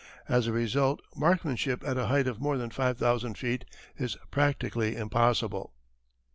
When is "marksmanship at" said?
1.15-1.95